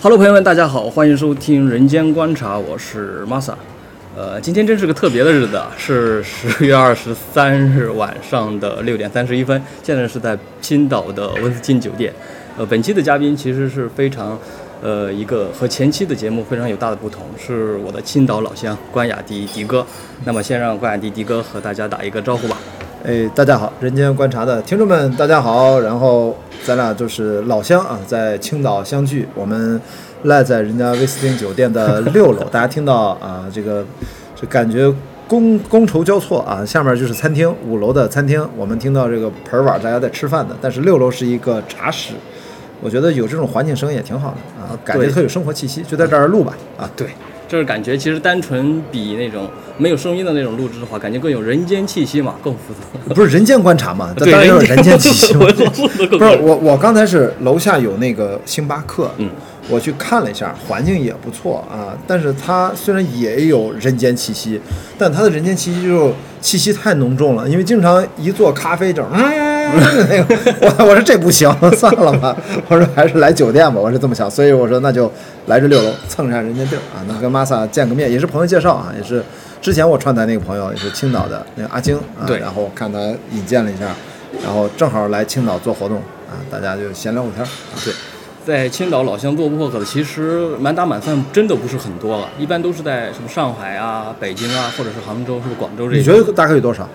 [0.00, 3.54] Hello，朋友们，大家好，欢迎收听《人间观察》，我是 Masa。
[4.16, 12.14] 呃，今天真是个特别的日子啊，是十月二十三日晚上的六点三十一分，现在是在青岛的温斯汀酒店。
[12.56, 14.38] 呃，本期的嘉宾其实是非常，
[14.80, 19.84] 呃，一个和前期的节目非常有大的不同，是我的青岛老乡关雅迪迪哥。
[20.24, 22.56] 那么，先让关雅迪迪哥和大家打一个招呼吧。
[23.04, 25.78] 哎，大家好，人间观察的听众们，大家好。
[25.78, 29.80] 然后咱俩就是老乡啊，在青岛相聚，我们
[30.24, 32.42] 赖在人家威斯汀酒店的六楼。
[32.50, 33.86] 大家听到啊，这个
[34.34, 34.92] 这感觉
[35.28, 42.14] 觥觥筹交错啊，下面就是餐厅，五楼的餐厅，我们听到这个盆碗大家在吃饭的，但是六楼是一个茶室。
[42.80, 46.90] 我觉得有这种环境声也挺好的啊，感觉特有生活气息，就在这儿录吧啊。
[46.96, 47.08] 对，
[47.48, 49.48] 这是感觉其实单纯比那种
[49.78, 52.80] 没有声音的那种录制的话，感觉更有人间气息嘛，更复杂。
[53.14, 54.12] 不是人间观察嘛？
[54.14, 59.30] 对当然有人间气息不是我，我刚才是楼下有那个星巴克，嗯，
[59.70, 61.96] 我去看了一下，环境也不错啊。
[62.06, 64.60] 但是它虽然也有人间气息，
[64.98, 66.12] 但它的人间气息就
[66.42, 72.36] 气息太浓重了，因为经常一做咖啡整，嗯，那 个我我说这不行，算了吧，
[72.68, 75.10] 我说还是来酒店吧，我是这么想，所以我说那就
[75.46, 79.22] 来这六楼蹭一下人家地儿啊，能跟玛萨见个面，也是朋友介绍啊，也是
[79.60, 82.98] 之前我串台那个朋友也是青岛的那个阿晶啊，对然后我看他
[83.32, 83.94] 引荐了一下。
[84.44, 85.96] 然后正好来青岛做活动
[86.28, 87.74] 啊，大家就闲聊会天儿啊。
[87.82, 87.94] 对，
[88.46, 95.98] 在青岛老乡做播客的，其实满打满算真的不是很多了，一般都是在什么上海啊、北京啊，或者是杭州、是不是广州这些。
[95.98, 96.86] 你觉得大概有多少？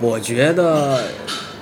[0.00, 1.04] 我觉得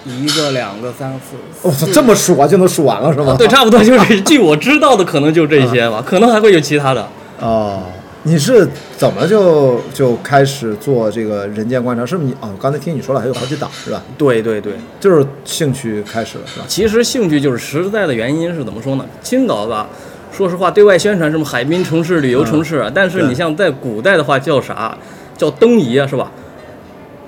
[0.05, 1.37] 一个、两个、三个、四。
[1.63, 3.37] 我、操，这么数啊就能数完了是吗？
[3.39, 7.07] 对，差不多就是 据我知道的，可能就这些吧，可能还会有其他的。
[7.41, 7.83] 哦，
[8.23, 12.05] 你是怎么就就开始做这个人间观察？
[12.05, 12.51] 是不是你哦？
[12.61, 14.03] 刚才听你说了还有好几档是吧？
[14.19, 16.65] 对对对，就是兴趣开始了是吧？
[16.69, 19.05] 其实兴趣就是实在的原因是怎么说呢？
[19.23, 19.87] 青岛吧，
[20.33, 24.97] 说实话，对外宣传什么海滨城市、旅游城市啊，但是你像在古代的话叫啥？
[25.37, 26.31] 叫灯夷啊，是吧？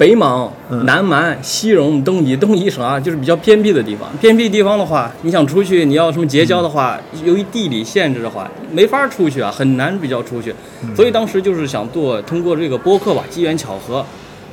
[0.02, 2.98] 北莽、嗯南蛮、西戎、东夷，东夷省啊？
[2.98, 4.08] 就是比较偏僻的地方。
[4.20, 10.52] 偏僻地方的话，你想出去，你要什么结交的话，由于地理限制的话，没法出去啊，很难比较出去。
[10.96, 14.04] 所以当时就是想做，通过这个播客吧，机缘巧合，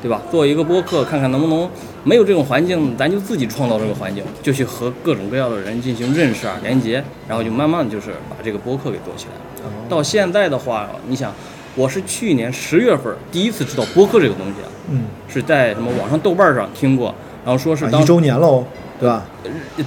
[0.04, 0.22] 对吧？
[0.30, 1.68] 做一个播客，看看能不能
[2.04, 9.72] 没有这种环境，咱就自己创造这个环境，就去和各种各样的人进行认识啊、连接，然后就慢慢的就是把这个播客给做起来了。
[9.90, 11.34] 到现在的话，你想，
[11.74, 17.14] 我是去年十月份第一次知道播客这个东西啊，嗯，是在什么网上豆瓣上听过，
[17.46, 18.64] 然后说是当啊一周年喽，
[19.00, 19.26] 对吧？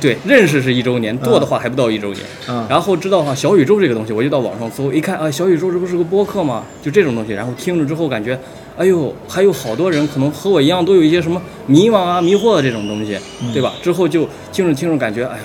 [0.01, 2.25] 对认识是一周年，做的话还不到一周年。
[2.47, 6.65] 啊，然后知道哈小宇宙这个东西，我就到网上搜，一看啊，小宇宙这不是个播客吗？
[6.83, 8.39] 就这种东西，然后听了之后感觉，
[8.77, 13.19] 哎呦，还有好多人可能和我一样都有一些什么迷茫啊、迷惑的这种东西，
[13.53, 13.73] 对吧？
[13.83, 15.45] 之后就听着听着感觉，哎呀，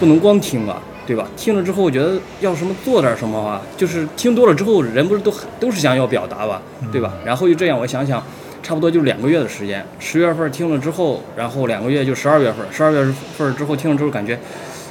[0.00, 1.26] 不能光听啊，对吧？
[1.36, 6.60] 听了之后，我觉得要什么做点什么啊，就是听多了之后，人不是都都是想要表达吧，
[6.90, 7.12] 对吧？
[7.24, 8.20] 然后就这样，我想想。
[8.68, 13.02] 差不多就两个月的时间，十月份听了之后，然后两个月就十二月份，十二月
[13.34, 14.38] 份之后听了之后感觉，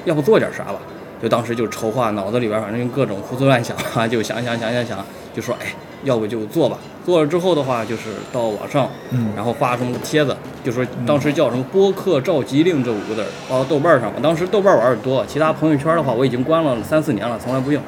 [0.03, 0.79] 要不做点啥吧？
[1.21, 5.67] 就当时就筹划，脑子里边反正各种胡思乱想啊， 就想想想想想，就说哎，
[6.03, 6.75] 要不就做吧。
[7.05, 14.17] 做了之后的话，就是到网上，嗯然后发什么帖子，就说当时叫什么“播客召集令”这五个字儿，发到豆瓣上嘛。
[14.23, 17.79] 当时豆瓣玩的多，其他朋友圈的话我已经关了三四年了，从来不用，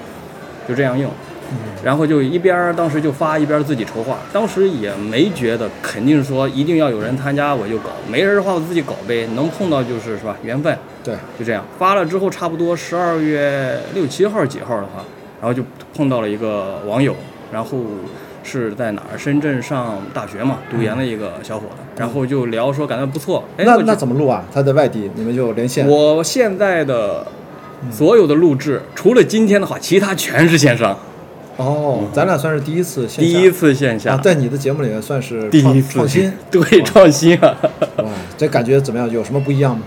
[0.67, 1.09] 就这样用。
[1.83, 15.03] 然后就一边儿当时就发一边儿自己筹划，当时也没觉得肯定说一定要有人参加我就搞，没人的话我自己搞呗，能碰到就是是吧缘分，对，就这样发了之后，差不多十二月六七号几号的话，
[15.41, 15.63] 然后就
[15.95, 17.15] 碰到了一个网友，
[17.51, 17.77] 然后
[18.43, 19.17] 是在哪儿？
[19.17, 24.43] 深圳上大学嘛，读研的一个小伙子，然后就聊说感觉不错，哎，那那怎么录啊？
[24.53, 25.87] 他在外地，你们就连线。
[25.87, 27.25] 我现在的
[27.91, 30.97] 所有的录制，除了今天的话，其他全是线上，
[31.59, 37.57] 哦，咱俩算是第一次线下第一次线下，啊，在你的节目里面算是第一创次创新， 对创新啊。
[37.97, 38.05] 哇，
[38.37, 39.11] 这感觉怎么样？
[39.11, 39.83] 有什么不一样吗？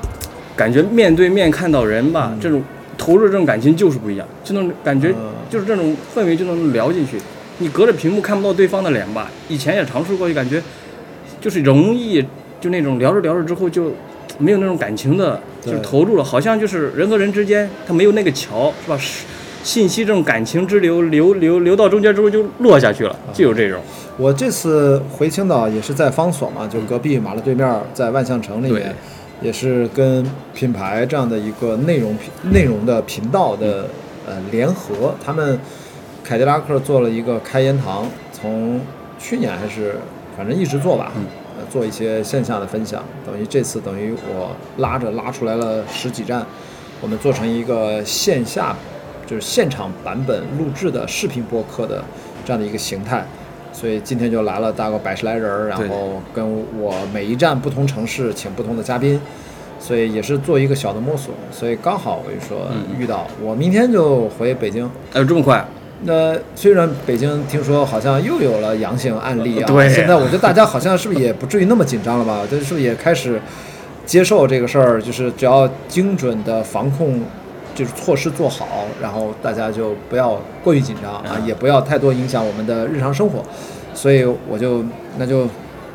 [0.55, 2.63] 感觉面对面看到人吧，这种
[2.99, 7.17] 投入这种感情就是不一样，就能感觉嗯就是这种氛围就能聊进去。
[7.57, 9.31] 你隔着屏幕看不到对方的脸吧？
[9.49, 10.63] 以前也尝试过，就感觉
[11.41, 12.23] 就是容易
[12.61, 13.95] 就那种聊着聊着之后就
[14.39, 18.99] 没有那种感情的，就是投入了，好像就是人和人之间他没有那个桥，是吧？
[19.63, 23.81] 是信息这种感情之流流流流到中间之后就落下去了，就有这种。
[24.17, 28.81] 我这次回青岛也是在方所嘛，就隔壁马路对面，在万象城里对。
[28.81, 28.95] 面，
[29.41, 30.25] 也是跟
[30.55, 33.89] 品牌这样的一个内容频内容的频道的
[34.27, 35.59] 呃联合，他们
[36.23, 38.81] 凯迪拉克做了一个开言堂，从
[39.19, 39.97] 去年还是
[40.37, 41.25] 反正一直做吧，嗯。
[41.55, 46.45] 呃做一些线下的分享，等于这次等于我拉着拉出来了十几站，
[47.03, 48.75] 我们做成一个线下
[49.27, 52.03] 就是现场版本录制的视频播客的
[52.45, 53.25] 这样的一个形态。
[53.73, 56.47] 所以今天就来了大概百十来人儿，然后跟
[56.79, 59.19] 我每一站不同城市请不同的嘉宾，
[59.81, 61.35] 所以也是做一个小的摸索。
[61.51, 64.85] 所以刚好我就说嗯遇到，我明天就回北京。
[65.15, 65.65] 哎呦，这么快？
[66.05, 72.43] 那虽然北京听说好像又有了阳性案例啊，对现在我觉得大家好像是不是也不至于那么紧张了吧？
[72.51, 73.41] 就是不是也开始
[74.05, 75.01] 接受这个事儿？
[75.01, 77.21] 就是只要精准的防控，
[77.75, 83.43] 就是措施做好，然后大家就不要过于紧张啊，嗯也不要太多影响我们的日常生活。
[83.95, 84.85] 所以我就
[85.19, 85.47] 那就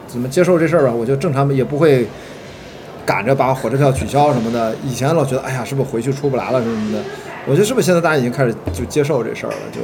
[0.08, 0.94] 怎么接受这事儿吧？
[0.94, 2.08] 我就正常也不会
[3.06, 4.76] 赶着把火车票取消什么的。
[4.84, 7.00] 以前老觉得，哎呀，是不是回去出不来了什么的？
[7.46, 9.58] 我觉得是不是现在大家已经开始就接受这事儿了？
[9.72, 9.80] 就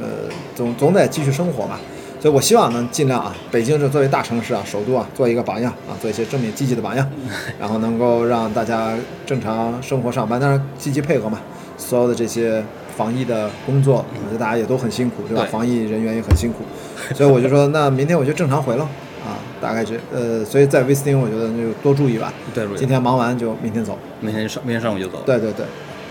[0.00, 1.78] 呃，总总得继续生活嘛。
[2.22, 7.04] 所以我希望能尽量啊，北京这作为大城市啊，首都啊，做一个榜样啊，做一些正面积极的榜样，
[7.58, 8.96] 然后能够让大家
[9.26, 11.40] 正常生活上班，当然积极配合嘛。
[11.76, 12.62] 所有的这些
[12.96, 15.42] 防疫的工作，我觉得大家也都很辛苦，对吧？
[15.42, 16.58] 对防疫人员也很辛苦，
[17.12, 18.84] 所以我就说， 那明天我就正常回了
[19.26, 22.32] 啊，大概这呃，所以在威斯汀，我觉得就多住一晚。
[22.54, 23.98] 对，今天忙完就明天走。
[24.20, 25.20] 明天上明天上午就走。
[25.26, 25.66] 对对对，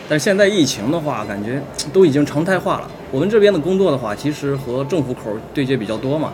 [0.10, 1.62] 但是现在疫情的话，感觉
[1.94, 2.92] 都已经常态化了。
[3.12, 6.32] 我们这边的工作的话，其实和政府口对接比较多嘛。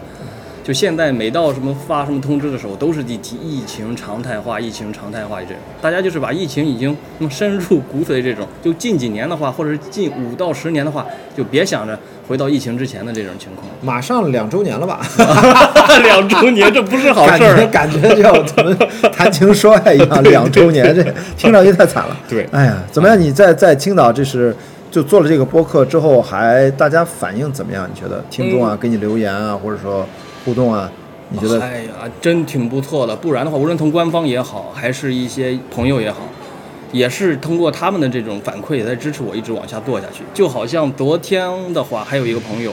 [0.64, 5.58] 就现在每到什么发什么通知的时候，都是提提疫情常态化，疫情常态化这种。
[5.82, 8.46] 大家就是把疫情已经那么深入骨髓这种。
[8.62, 11.06] 就近几年的话，或者是近五到十年的话，
[11.38, 11.98] 就别想着
[12.28, 13.66] 回到疫情之前的这种情况。
[13.82, 15.00] 马上两周年了吧？
[16.04, 17.56] 两周年，这不是好事儿。
[17.58, 18.76] 觉感觉就怎么
[19.14, 21.02] 谈情说爱一样，两周年，这
[21.38, 22.18] 听上去太惨了。
[22.28, 23.18] 对哎呀，怎么样？
[23.18, 24.54] 你在在青岛，这是
[24.98, 27.88] 就做了这个播客之后，还大家反应怎么样？
[27.88, 30.04] 你觉得听众啊，给你留言啊，或者说
[30.44, 30.92] 互动啊，
[31.30, 31.62] 你觉得？
[31.62, 31.90] 哎呀，
[32.20, 33.16] 真挺不错的。
[33.16, 36.22] 不然的话，无论从官方也好，还是一些朋友也好，
[36.92, 40.24] 也是通过他们的这种反馈，也在支持我一直往下做下去。
[40.34, 42.72] 就好像昨天的话，还有一个朋友，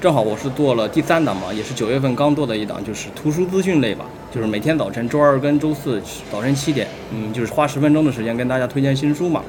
[0.00, 6.00] 正好我是做了第三档嘛，也是九月份刚做的一档，就是图书资讯类吧，就是每天早晨周二跟周四
[6.32, 9.42] 早晨七点，嗯，就是花十分钟的时间跟大家推荐新书嘛。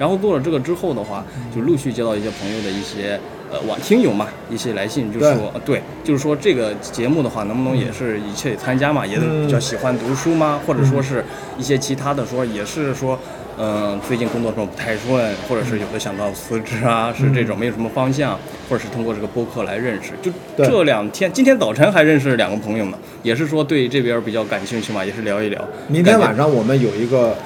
[0.00, 1.22] 然后做了这个之后的话，
[1.54, 3.20] 就陆续接到一些朋友的一些
[3.52, 10.58] 呃网听友嘛一些来信，就对说呃对，就是说这个节目的话，能不能也是一切参加嘛，也嗯比较喜欢读书吗？
[10.66, 11.22] 或者说是
[11.58, 13.18] 一些其他的说也是说。
[13.62, 18.38] 嗯，最近工作中不太顺，或者是有的想到辞职啊，是这种没有什么方向，
[18.70, 20.12] 或者是通过这个播客来认识。
[20.22, 25.62] 就这两天，今天早晨还认识两个朋友呢，也是说对这边比较感兴趣嘛，也是聊一聊。
[25.88, 27.36] 明天晚上我们有一个，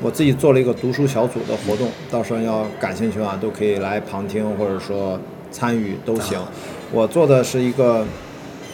[0.00, 5.18] 我自己做了一个读书小组的活动，到时候要感兴趣啊，都可以来旁听或者说
[5.50, 6.38] 参与都行。
[6.92, 8.04] 我做的是一个，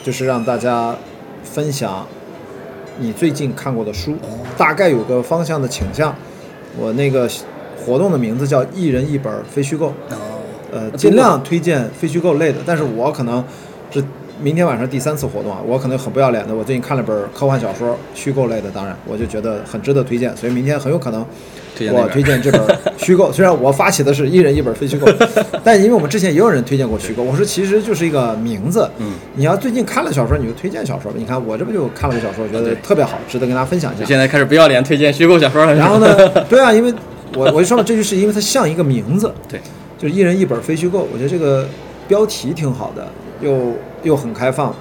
[0.02, 0.96] 就是让大家
[1.44, 2.06] 分享
[2.98, 4.16] 你最近看过的书，
[4.56, 6.14] 大概有个方向的倾向。
[6.78, 7.28] 我那个
[7.76, 9.88] 活动的名字叫“一人一本非虚构”。
[10.10, 10.16] 哦，
[10.72, 13.44] 呃，尽量推荐非虚构类的，但是我可能是
[14.42, 21.24] 明天晚上第三次活动啊，我可能很不要脸的，我最近看了本科幻小说，虚构类的，当然我就觉得很值得推荐，所以明天很有可能
[21.92, 25.06] 我推荐这本虚构，虽然我发起的是一人一本非虚构，
[25.62, 34.04] 但因为我们之前也有人推荐过虚构，我说其实就是一个名字，嗯，你要最近看了小说，你就推荐小说吧，你看我这不就看了个小说，觉得特别好，值得跟大家分享一下。
[34.04, 35.74] 现在开始不要脸推荐虚构小说了。
[35.74, 36.92] 然后呢， 对啊，因为
[37.36, 39.60] 我我就说了，这就是因为它像一个名字，对，
[39.98, 41.66] 就是一人一本非虚构，我觉得这个
[42.08, 43.06] 标题挺好的，
[43.40, 44.74] 又又很开放。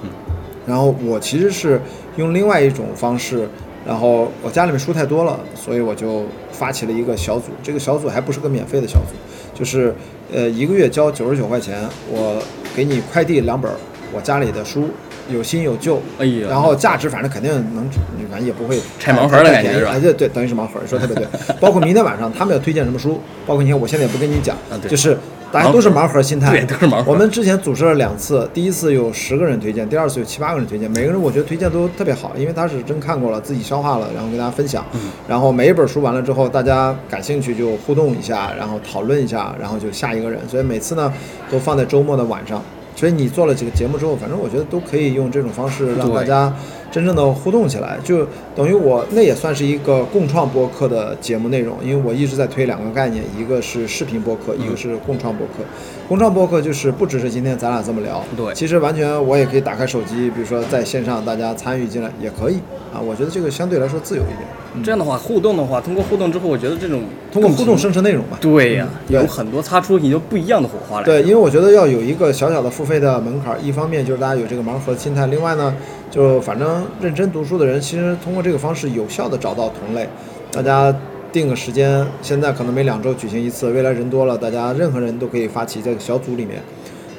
[0.66, 1.80] 然后我其实是
[2.16, 3.48] 用另外一种方式，
[3.84, 7.46] 然后我家里面书太多了，所以我就发起了一个小组。
[7.62, 9.14] 这个小组还不是个免费的小组，
[9.58, 9.92] 就是
[10.32, 12.40] 呃一个月交九十九块钱，我
[12.76, 13.72] 给你快递两本
[14.12, 14.88] 我家里的书，
[15.32, 16.00] 有新有旧。
[16.18, 17.88] 哎呀，然后价值反正肯定能，
[18.30, 21.26] 反正也不会拆盲盒的感觉是吧哎对对，等于是盲盒，说特别对。
[21.60, 24.56] 包括明天晚上他们要推荐什么书，包括你看我现在也不跟你讲
[24.88, 25.16] 就是
[25.52, 34.84] 大家都是盲盒心态，对都是盲盒我们之前组织了两次，第一次有十个人推荐，第二次有七八个人推荐，每个人我觉得推荐都特别好，因为他是真看过了，自己消化了，然后跟大家分享。
[34.94, 40.40] 嗯然后每一本书完了之后，大家感兴趣就互动一下，然后讨论一下，然后就下一个人。
[40.48, 41.12] 所以每次呢
[41.50, 42.62] 都放在周末的晚上。
[43.00, 46.54] 所以你做了几个节目之后，反正我觉得都可以用这种方式让大家
[46.92, 55.64] 真正的互动起来，就等于我那也算是一个共创播客的节目内容，因为我一直在推两个概念，一个是视频播客，一个是共创播客。
[56.06, 62.58] 共创播客就是不只是今天咱俩这么聊，对其实完全我也可以打开手机，比如说在线上大家参与进来也可以
[62.92, 68.36] 啊，我觉得这个相对来说自由一点，这样的话，互动的话，通过互动之后，我觉得这种通过互动生成内容吧。
[68.40, 71.04] 对呀、对有很多擦出你就不一样的火花来。
[71.04, 75.72] 对，因为我觉得要有一个小小的付费的门槛儿，一方面就是大家有这个盲盒心态，另外呢，
[76.10, 80.08] 就反正认真读书的人，其实通过这个方式有效的找到同类，
[80.50, 80.92] 大家
[81.30, 86.60] 定个时间，现在可能每两周举行一次，未来人多了，大家任何人都可以发起这个小组里面。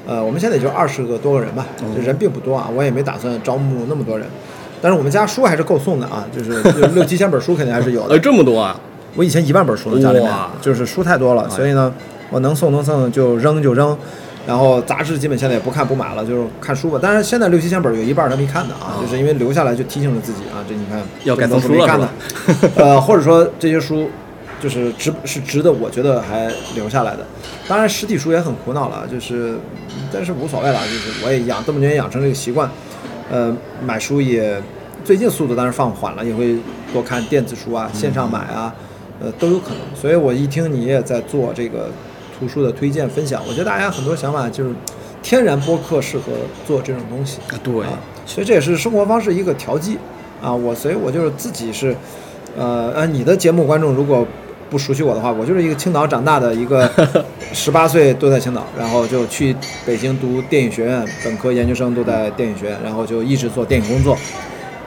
[0.06, 4.28] 呃，我们现在也就二十个多个人吧，就人并不多啊，我也没打算招募那么多人。
[4.82, 8.20] 但是我们家书还是够送的啊， 就是就六七千本书肯定还是有的呃，。
[8.20, 8.80] 这么多啊！
[9.16, 11.94] 我以前一万本书呢，家里面就是书太多了，所以呢，
[12.30, 13.98] 我能送能送就扔就扔。
[14.48, 16.98] 然后杂志基本现在也不看不买了，就是看书吧。
[17.00, 22.10] 但是现在六七千本有一半儿他没看的啊，就是因为留下来就提醒了自己啊，这你看要改这么藏书了看的。
[22.76, 24.10] 呃，或者说这些书
[24.60, 27.20] 就是值是值得，我觉得还留下来的。
[27.68, 29.58] 当然实体书也很苦恼了，就是
[30.12, 32.68] 但是无所谓了，就是我也养这么多年养成这个习惯，
[33.32, 34.62] 呃，买书也
[35.06, 36.58] 最近速度当然放缓了，也会
[36.92, 38.76] 多看电子书啊，线上买啊，
[39.22, 39.78] 呃都有可能。
[39.96, 41.90] 所以我一听你也在做这个
[42.38, 44.76] 图书的推荐分享，我觉得大家很多想法就是
[45.24, 46.34] 天然播客适合
[46.68, 47.40] 做这种东西。
[47.50, 49.98] 啊，对，啊，所以这也是生活方式一个调剂
[50.42, 50.54] 啊。
[50.54, 51.96] 我所以，我就是自己是，
[52.58, 54.28] 呃呃，你的节目观众如果
[54.72, 56.90] 不熟悉我的话，我就是一个青岛长大的一个
[57.52, 59.54] 十八岁都在青岛，然后就去
[59.86, 64.18] 北京读电影学院，本科研究生都在电影学院，然后就一直做电影工作，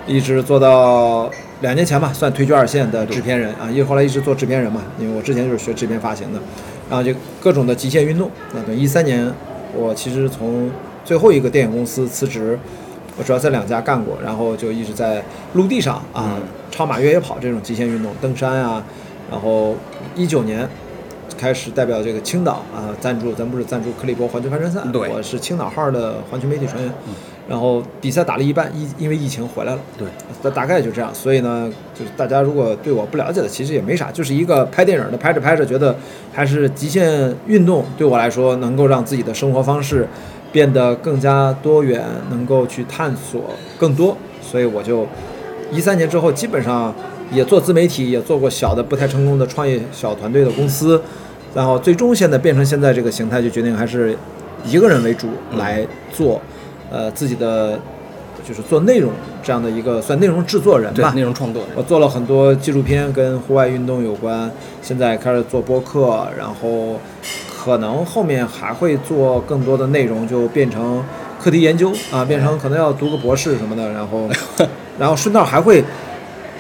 [0.07, 6.41] 一直做到两年前吧，算退居二线的制片人啊，因为后来一直做制片人嘛，因为我之前就是学制片发行的，
[6.89, 8.31] 然后就各种的极限运动。
[8.55, 9.31] 那等一三年，
[9.75, 10.71] 我其实从
[11.05, 12.59] 最后一个电影公司辞职，
[13.19, 15.23] 我主要在两家干过，然后就一直在
[15.53, 16.39] 陆地上啊，
[16.71, 18.83] 超马越野跑这种极限运动，登山啊，
[19.31, 19.75] 然后
[20.15, 20.69] 一九年。
[21.37, 26.93] 开始代表这个青岛啊赞助，咱不是赞助克利伯环球帆船赛，我是青岛号的环球媒体船员，
[27.49, 30.07] 然后比赛打了一半，因因为疫情回来了，对，
[30.43, 31.13] 大大概就这样。
[31.13, 35.97] 所以呢，就是大家如果对我不了解的，其实也没啥，就是一个拍电影的，拍着拍着觉得
[36.33, 40.07] 还是极限运动对我来说能够让自己的生活方式
[40.53, 43.43] 变得更加多元，能够去探索
[43.77, 45.07] 更多，所以我就
[45.73, 46.95] 一三年之后基本上
[47.33, 51.01] 也做自媒体，也做过小的不太成功的创业小团队的公司，
[51.55, 54.17] 然后最终现在变成现在这个形态，就决定还是
[54.65, 56.41] 一个人为主来做，
[56.91, 57.79] 呃，自己的
[58.47, 59.11] 就是做内容
[59.43, 64.51] 这样的一个算内容制作人对吧，内容创作，我做了很多纪录片跟户外运动有关，
[64.83, 67.01] 现在开始做播客，然后
[67.57, 71.03] 可能后面还会做更多的内容，就变成
[71.43, 74.29] 课题研究啊，变成可能要读个博士什么的，然后
[74.99, 75.83] 然后顺道还会。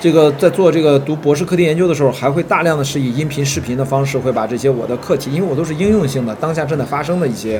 [0.04, 7.58] 这个在做这个读博士课题研究的时候，还会大量的是以音频、视频的方式，会把这些我的课题，因为我都是应用性的，当下正在发生的一些，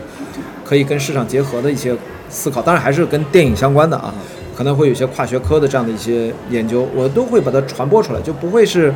[0.63, 1.97] 可以跟市场结合的一些
[2.29, 4.13] 思考，当然还是跟电影相关的啊，
[4.55, 8.93] 可能会有些跨学科的这样的一些研究，我都会把它传播出来，就不会是，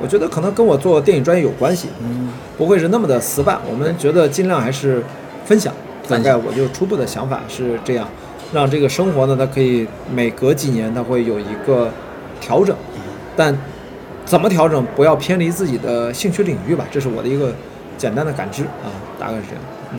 [0.00, 5.02] 我觉得可能跟我做电影专业有关系，嗯，不会是那么的死板，我们觉得尽量还是
[5.44, 5.74] 分享，
[6.08, 8.06] 大概我就初步的想法是这样，
[8.52, 11.90] 让这个生活呢，它可以每隔几年它会有一个
[12.40, 12.76] 调整，
[13.36, 13.56] 但
[14.24, 17.52] 怎么调整不要偏离自己的兴趣领域吧，这是我的一个
[17.96, 19.62] 简单的感知啊，大概是这样。